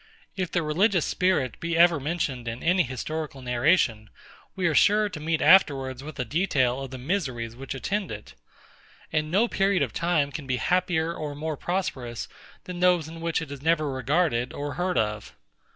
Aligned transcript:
If 0.35 0.49
the 0.51 0.63
religious 0.63 1.05
spirit 1.05 1.59
be 1.59 1.77
ever 1.77 1.99
mentioned 1.99 2.47
in 2.47 2.63
any 2.63 2.81
historical 2.81 3.43
narration, 3.43 4.09
we 4.55 4.65
are 4.65 4.73
sure 4.73 5.09
to 5.09 5.19
meet 5.19 5.43
afterwards 5.43 6.03
with 6.03 6.17
a 6.17 6.25
detail 6.25 6.81
of 6.81 6.89
the 6.89 6.97
miseries 6.97 7.55
which 7.55 7.75
attend 7.75 8.09
it. 8.11 8.33
And 9.13 9.29
no 9.29 9.47
period 9.47 9.83
of 9.83 9.93
time 9.93 10.31
can 10.31 10.47
be 10.47 10.57
happier 10.57 11.13
or 11.13 11.35
more 11.35 11.55
prosperous, 11.55 12.27
than 12.63 12.79
those 12.79 13.07
in 13.07 13.21
which 13.21 13.43
it 13.43 13.51
is 13.51 13.61
never 13.61 13.91
regarded 13.91 14.53
or 14.53 14.73
heard 14.73 14.97
of. 14.97 15.35